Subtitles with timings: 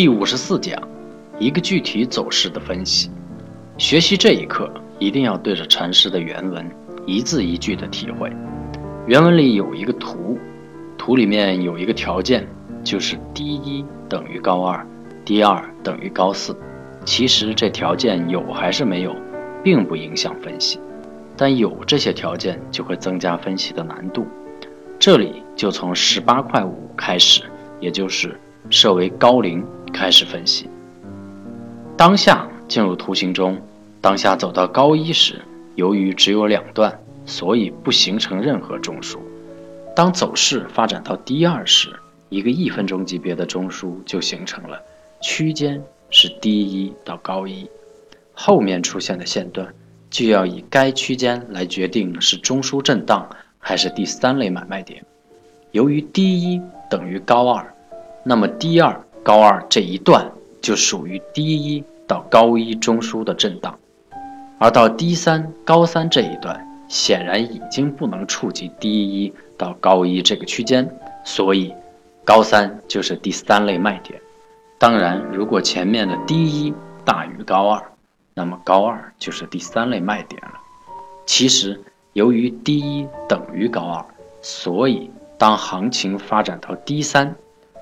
[0.00, 0.80] 第五十四讲，
[1.38, 3.10] 一个具体走势的分析。
[3.76, 6.66] 学习这一课，一定要对着禅师的原文
[7.04, 8.32] 一字一句的体会。
[9.06, 10.38] 原文里有一个图，
[10.96, 12.48] 图里面有一个条件，
[12.82, 14.86] 就是低一等于高二，
[15.22, 16.56] 低二等于高四。
[17.04, 19.14] 其实这条件有还是没有，
[19.62, 20.80] 并不影响分析，
[21.36, 24.26] 但有这些条件就会增加分析的难度。
[24.98, 27.42] 这里就从十八块五开始，
[27.80, 28.34] 也就是
[28.70, 29.62] 设为高零
[29.92, 30.68] 开始分析。
[31.96, 33.60] 当下进入图形中，
[34.00, 35.40] 当下走到高一时，
[35.74, 39.18] 由于只有两段，所以不形成任何中枢。
[39.94, 41.88] 当走势发展到低二时，
[42.28, 44.80] 一个一分钟级别的中枢就形成了，
[45.20, 47.68] 区间是低一到高一，
[48.32, 49.72] 后面出现的线段
[50.08, 53.28] 就要以该区间来决定是中枢震荡。
[53.62, 55.04] 还是第三类买卖点。
[55.72, 57.74] 由于低一等于高二，
[58.24, 63.78] 那么低二高二这一段就属于低一到高一中枢的震荡，
[64.58, 70.88] 而到低三高三这一段，显然已经不能触及低一到高一这个区间，
[71.24, 71.74] 所以
[72.24, 74.20] 高三就是第三类卖点。
[74.78, 76.72] 当然，如果前面的低一
[77.04, 77.82] 大于高二，
[78.34, 80.54] 那么高二就是第三类卖点了。
[81.26, 81.80] 其实。
[82.14, 84.04] 由于低一等于高二，
[84.42, 87.36] 所以当行情发展到低三，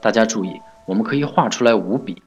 [0.00, 2.22] 大家注意，我们可以画出来五笔，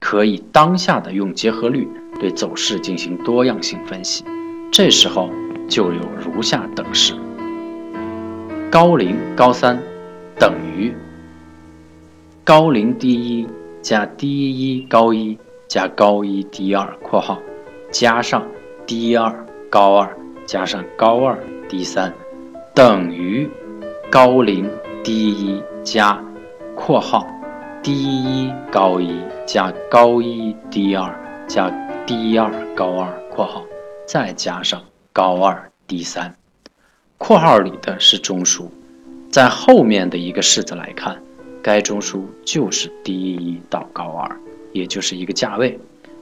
[0.00, 1.88] 可以当下的用结合律
[2.20, 4.24] 对走势进行多样性分析。
[4.70, 5.30] 这时候
[5.68, 7.14] 就有如下等式：
[8.70, 9.78] 高零高三
[10.38, 10.92] 等于
[12.44, 13.46] 高零低一
[13.82, 17.38] 加低一高一加高一低二（括号
[17.90, 18.46] 加上
[18.86, 20.14] 低二高二）。
[20.48, 22.10] 加上高二低三
[22.74, 23.46] 等于
[24.08, 24.66] 高零
[25.04, 26.18] 低一加
[26.74, 27.26] 括号
[27.82, 31.14] 低一高一加高一低二
[31.46, 31.70] 加
[32.06, 33.64] 低二高二括号
[34.06, 36.34] 再加上高二低三，
[37.16, 38.68] 括号里的是中枢，
[39.30, 41.20] 在后面的一个式子来看，
[41.62, 44.36] 该中枢就是低一到高二，
[44.72, 45.78] 也就是一个价位。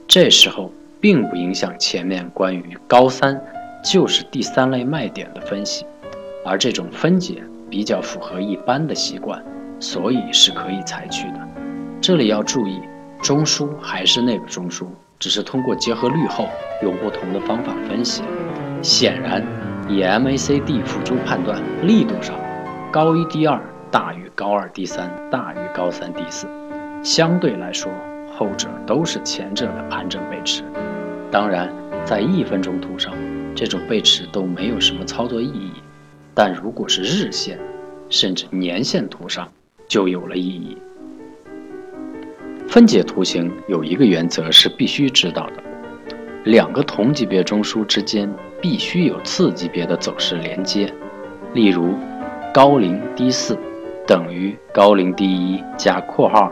[0.07, 3.41] 这时候并不影响前面关于高三。
[3.83, 5.85] 就是第三类卖点的分析，
[6.43, 9.41] 而这种分解比较符合一般的习惯，
[9.79, 11.47] 所以是可以采取的。
[12.01, 12.81] 这里要注意，
[13.21, 14.85] 中枢还是那个中枢，
[15.19, 16.47] 只是通过结合率后
[16.81, 18.23] 用不同的方法分析。
[18.81, 19.43] 显然，
[19.87, 22.35] 以 MACD 辅助判断力度上，
[22.91, 26.47] 高一低二大于高二低三大于高三低四，
[27.03, 27.91] 相对来说，
[28.37, 30.63] 后者都是前者的盘整背驰。
[31.31, 31.69] 当然，
[32.05, 33.13] 在一分钟图上。
[33.55, 35.71] 这种背驰都没有什么操作意义，
[36.35, 37.57] 但如果是日线，
[38.07, 39.51] 甚至年线图上
[39.87, 40.77] 就有了意义。
[42.67, 45.63] 分解图形有一个原则是必须知道的：
[46.43, 48.29] 两个同级别中枢之间
[48.61, 50.93] 必须有次级别的走势连接。
[51.53, 51.93] 例如，
[52.53, 53.57] 高零低四
[54.05, 56.51] 等于高零低一加括号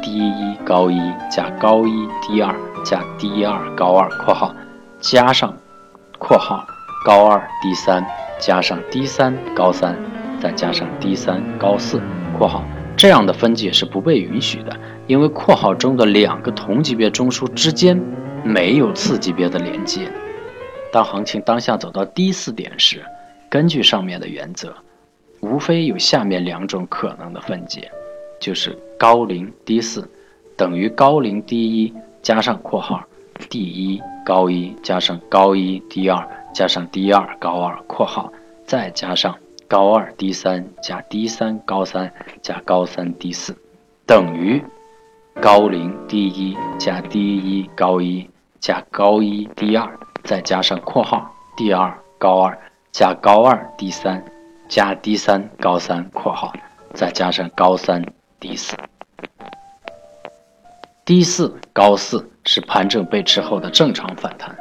[0.00, 0.98] 低一高一
[1.30, 2.54] 加高一低二
[2.84, 4.54] 加低二高二括号
[5.00, 5.54] 加上。
[6.18, 6.64] 括号
[7.04, 8.02] 高二低三
[8.38, 9.94] 加上低三高三
[10.40, 12.00] 再加上低三高四
[12.38, 12.64] 括号
[12.96, 14.74] 这样的分解是不被允许的，
[15.06, 18.00] 因为括号中的两个同级别中枢之间
[18.42, 20.10] 没有次级别的连接。
[20.90, 23.04] 当行情当下走到低四点时，
[23.50, 24.74] 根据上面的原则，
[25.40, 27.90] 无非有下面两种可能的分解，
[28.40, 30.08] 就是高零低四
[30.56, 31.92] 等于高零低一
[32.22, 33.04] 加上括号。
[33.50, 38.32] 第一高一加上高一低二加上低二高二（括号）
[38.64, 39.36] 再加上
[39.68, 42.12] 高二低三加低三高三
[42.42, 43.56] 加高三低四，
[44.06, 44.62] 等于
[45.40, 48.28] 高零低一加低一高一
[48.60, 52.58] 加高一低二再加上（括号）第二高二
[52.92, 54.24] 加高二低三
[54.68, 56.52] 加低三高三（括号）
[56.94, 58.04] 再加上高三
[58.40, 58.74] 低四。
[61.04, 64.56] 低四高四是盘整背驰后的正常反弹。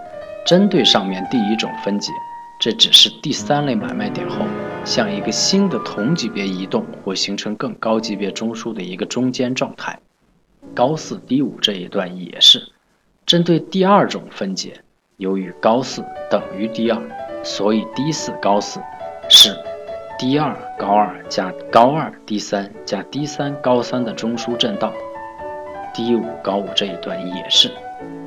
[0.46, 2.12] 针对上面第一种分解，
[2.60, 4.36] 这只是第三类买卖点后
[4.86, 10.00] 向一个新的同级别移动或形成更高级别中枢的一个中间状态。
[10.74, 12.62] 高四低五这一段也是。
[13.26, 14.80] 针对第二种分解，
[15.18, 17.02] 由于高四等于低二，
[17.44, 18.80] 所以低四高四
[19.28, 19.58] 是
[20.20, 24.94] 低二高二加高二低三加低三高三的中枢震荡。
[25.94, 27.72] 低五高五这一段也是，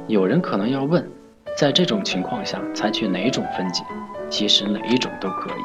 [0.08, 1.08] 有人可能要问，
[1.56, 3.84] 在这种情况下采取哪种分解？
[4.28, 5.62] 其实哪一种都可以，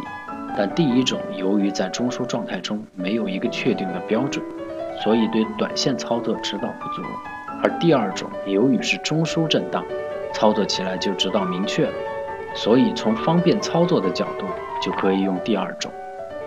[0.56, 4.44] 但第一种由于在中枢状态中没有一个确定的标准，
[5.04, 7.02] 所以对短线操作指导不足。
[7.64, 9.84] 而第二种由于是中枢震荡，
[10.34, 11.94] 操作起来就知道明确了，
[12.54, 14.46] 所以从方便操作的角度
[14.82, 15.92] 就可以用第二种。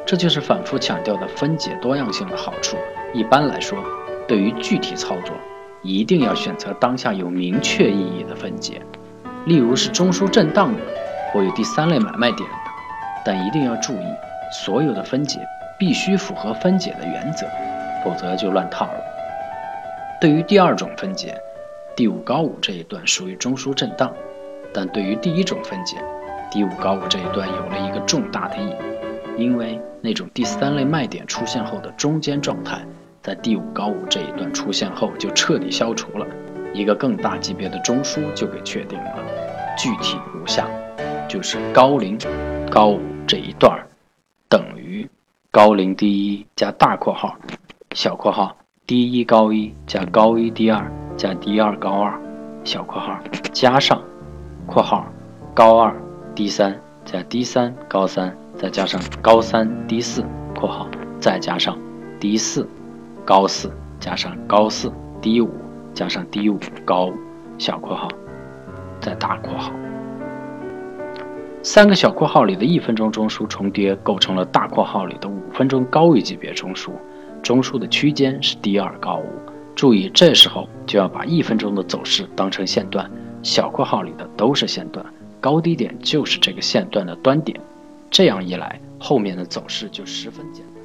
[0.05, 2.77] 这就是反复强调的分解多样性的好处。
[3.13, 3.77] 一般来说，
[4.29, 5.35] 对于具体操作，
[5.83, 8.81] 一定要选择当下有明确意义的分解。
[9.47, 10.81] 例如是中枢震荡的，
[11.33, 12.49] 或有第三类买卖点，
[13.27, 14.07] 但一定要注意，
[14.53, 15.41] 所有的分解
[15.77, 17.45] 必须符合分解的原则，
[18.05, 19.01] 否则就乱套了。
[20.21, 21.37] 对于第二种分解，
[21.97, 24.13] 第五高五这一段属于中枢震荡，
[24.73, 25.97] 但对于第一种分解，
[26.53, 28.75] 第五高五这一段有了一个重大的意义。
[29.37, 32.79] 因为那种第三类卖点出现后的中间状态，
[33.23, 36.25] 在第五高五这一段出现后就彻底消除了，
[36.73, 39.17] 一个更大级别的中枢就给确定了。
[39.77, 40.67] 具体如下：
[41.29, 42.17] 就是高零
[42.71, 43.87] 高五这一段
[44.49, 45.09] 等于
[45.51, 47.37] 高零低一加大括号
[47.93, 48.57] 小括号
[48.87, 52.21] 低一高一加高一低二加低二高二
[52.65, 53.19] 小括号
[53.53, 54.03] 加上
[54.67, 55.07] 括号
[55.55, 55.95] 高二
[56.35, 58.37] 低三加低三高三。
[58.59, 60.25] 再加上高三低四
[60.59, 60.89] （括号），
[61.21, 61.79] 再加上
[62.19, 62.67] 低四
[63.23, 63.71] 高四，
[64.01, 64.91] 加上高四
[65.21, 65.51] 低五，
[65.93, 67.15] 加上低五高五
[67.59, 68.09] 小括号，
[68.99, 69.71] 再大括号。
[71.67, 76.93] 三个小括号里的一分钟中枢重叠，构成了大括号里的五分钟高于级别中枢。
[77.43, 79.27] 中枢的区间是低二高五。
[79.75, 83.11] 注意，这时候就要把一分钟的走势当成线段，
[83.43, 85.05] 小括号里的都是线段，
[85.41, 87.61] 高低点就是这个线段的端点。
[88.11, 90.76] 这样一来，后面的走势就十分简单。